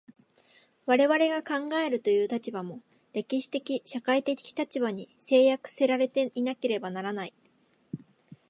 [0.87, 2.81] 我々が考えるという立場も、
[3.13, 7.33] 歴史的社会的立場に制約せられていなければならない。